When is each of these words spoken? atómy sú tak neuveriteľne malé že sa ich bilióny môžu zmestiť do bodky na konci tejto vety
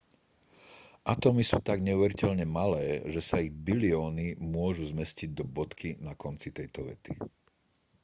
atómy 1.11 1.43
sú 1.49 1.57
tak 1.69 1.79
neuveriteľne 1.87 2.45
malé 2.59 2.85
že 3.13 3.21
sa 3.29 3.37
ich 3.45 3.53
bilióny 3.67 4.27
môžu 4.55 4.83
zmestiť 4.91 5.29
do 5.39 5.43
bodky 5.55 5.89
na 6.07 6.13
konci 6.23 6.49
tejto 6.57 6.79
vety 6.89 7.13